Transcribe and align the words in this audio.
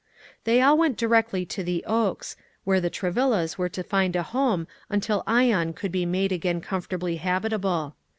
They 0.45 0.63
all 0.63 0.79
went 0.79 0.97
directly 0.97 1.45
to 1.45 1.63
the 1.63 1.83
Oaks, 1.85 2.35
where 2.63 2.81
the 2.81 2.89
Travillas 2.89 3.59
were 3.59 3.69
to 3.69 3.83
find 3.83 4.15
a 4.15 4.23
home 4.23 4.65
until 4.89 5.21
Ion 5.27 5.73
could 5.73 5.91
be 5.91 6.07
made 6.07 6.31
again 6.31 6.59
comfortably 6.59 7.17
habitable. 7.17 7.95